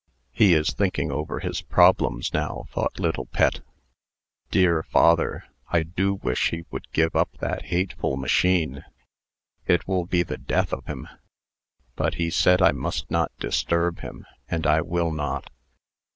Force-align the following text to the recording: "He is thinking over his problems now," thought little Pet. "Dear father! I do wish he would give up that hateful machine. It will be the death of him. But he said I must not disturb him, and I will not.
"He 0.31 0.55
is 0.55 0.71
thinking 0.71 1.11
over 1.11 1.41
his 1.41 1.61
problems 1.61 2.33
now," 2.33 2.65
thought 2.71 2.99
little 2.99 3.27
Pet. 3.27 3.59
"Dear 4.49 4.81
father! 4.81 5.43
I 5.69 5.83
do 5.83 6.15
wish 6.15 6.49
he 6.49 6.65
would 6.71 6.91
give 6.91 7.15
up 7.15 7.37
that 7.37 7.65
hateful 7.65 8.17
machine. 8.17 8.83
It 9.67 9.87
will 9.87 10.07
be 10.07 10.23
the 10.23 10.39
death 10.39 10.73
of 10.73 10.87
him. 10.87 11.07
But 11.95 12.15
he 12.15 12.31
said 12.31 12.63
I 12.63 12.71
must 12.71 13.11
not 13.11 13.31
disturb 13.37 13.99
him, 13.99 14.25
and 14.49 14.65
I 14.65 14.81
will 14.81 15.11
not. 15.11 15.51